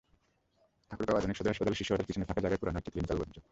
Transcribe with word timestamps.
ঠাকুরগাঁও 0.89 1.17
আধুনিক 1.19 1.35
সদর 1.37 1.51
হাসপাতালের 1.53 1.79
শিশু 1.79 1.89
ওয়ার্ডের 1.89 2.07
পেছনের 2.07 2.29
ফাঁকা 2.29 2.41
জায়গায় 2.43 2.59
পোড়ানো 2.61 2.77
হচ্ছে 2.79 2.91
ক্লিনিক্যাল 2.91 3.17
বর্জ্য। 3.19 3.37